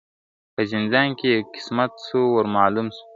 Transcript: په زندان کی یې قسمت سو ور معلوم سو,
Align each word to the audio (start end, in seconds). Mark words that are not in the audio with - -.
په 0.53 0.61
زندان 0.71 1.07
کی 1.19 1.27
یې 1.33 1.39
قسمت 1.53 1.91
سو 2.07 2.19
ور 2.35 2.45
معلوم 2.55 2.87
سو, 2.95 3.03